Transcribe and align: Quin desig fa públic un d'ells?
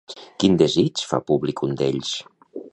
Quin 0.43 0.55
desig 0.61 1.03
fa 1.11 1.21
públic 1.29 1.63
un 1.69 1.77
d'ells? 1.83 2.19